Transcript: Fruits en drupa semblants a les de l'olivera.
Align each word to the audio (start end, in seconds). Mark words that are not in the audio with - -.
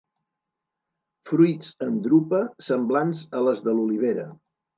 Fruits 1.31 1.69
en 1.89 1.99
drupa 2.07 2.41
semblants 2.69 3.23
a 3.41 3.45
les 3.51 3.63
de 3.69 3.77
l'olivera. 3.79 4.27